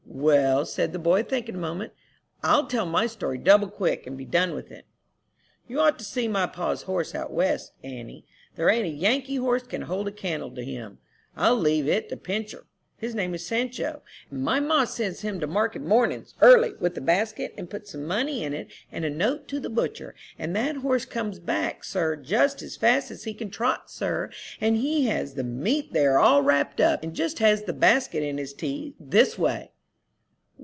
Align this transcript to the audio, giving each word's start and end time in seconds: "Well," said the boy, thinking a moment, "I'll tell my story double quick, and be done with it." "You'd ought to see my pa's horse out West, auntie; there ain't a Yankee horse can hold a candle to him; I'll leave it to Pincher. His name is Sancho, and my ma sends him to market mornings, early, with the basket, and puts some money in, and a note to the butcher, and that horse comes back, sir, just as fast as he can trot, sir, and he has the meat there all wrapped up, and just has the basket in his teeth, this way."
"Well," 0.13 0.67
said 0.67 0.93
the 0.93 0.99
boy, 0.99 1.23
thinking 1.23 1.55
a 1.55 1.57
moment, 1.57 1.93
"I'll 2.43 2.67
tell 2.67 2.85
my 2.85 3.07
story 3.07 3.39
double 3.39 3.69
quick, 3.69 4.05
and 4.05 4.15
be 4.15 4.25
done 4.25 4.53
with 4.53 4.69
it." 4.69 4.85
"You'd 5.67 5.79
ought 5.79 5.97
to 5.97 6.05
see 6.05 6.27
my 6.27 6.45
pa's 6.45 6.83
horse 6.83 7.15
out 7.15 7.31
West, 7.33 7.71
auntie; 7.83 8.25
there 8.55 8.69
ain't 8.69 8.85
a 8.85 8.89
Yankee 8.89 9.37
horse 9.37 9.63
can 9.63 9.83
hold 9.83 10.07
a 10.07 10.11
candle 10.11 10.51
to 10.51 10.63
him; 10.63 10.99
I'll 11.35 11.55
leave 11.57 11.87
it 11.87 12.07
to 12.09 12.17
Pincher. 12.17 12.65
His 12.97 13.15
name 13.15 13.33
is 13.33 13.47
Sancho, 13.47 14.03
and 14.29 14.43
my 14.43 14.59
ma 14.59 14.83
sends 14.83 15.21
him 15.21 15.39
to 15.39 15.47
market 15.47 15.81
mornings, 15.81 16.35
early, 16.39 16.73
with 16.79 16.93
the 16.93 17.01
basket, 17.01 17.55
and 17.57 17.67
puts 17.69 17.91
some 17.91 18.05
money 18.05 18.43
in, 18.43 18.53
and 18.91 19.03
a 19.05 19.09
note 19.09 19.47
to 19.47 19.59
the 19.59 19.71
butcher, 19.71 20.13
and 20.37 20.55
that 20.55 20.75
horse 20.77 21.05
comes 21.05 21.39
back, 21.39 21.83
sir, 21.83 22.15
just 22.17 22.61
as 22.61 22.77
fast 22.77 23.09
as 23.09 23.23
he 23.23 23.33
can 23.33 23.49
trot, 23.49 23.89
sir, 23.89 24.29
and 24.59 24.77
he 24.77 25.07
has 25.07 25.33
the 25.33 25.43
meat 25.43 25.93
there 25.93 26.19
all 26.19 26.43
wrapped 26.43 26.79
up, 26.79 27.01
and 27.01 27.15
just 27.15 27.39
has 27.39 27.63
the 27.63 27.73
basket 27.73 28.21
in 28.21 28.37
his 28.37 28.53
teeth, 28.53 28.93
this 28.99 29.37
way." 29.39 29.71